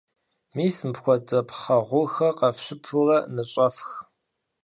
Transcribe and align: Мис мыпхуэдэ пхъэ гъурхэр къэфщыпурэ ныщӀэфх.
Мис 0.55 0.75
мыпхуэдэ 0.87 1.39
пхъэ 1.47 1.77
гъурхэр 1.87 2.33
къэфщыпурэ 2.39 3.17
ныщӀэфх. 3.35 3.89